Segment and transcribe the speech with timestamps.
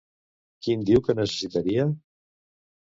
[0.67, 1.89] Quin diu que necessitaria?